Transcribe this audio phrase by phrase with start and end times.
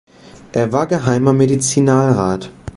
[0.53, 2.49] Er war Geheimer Medizinalrat.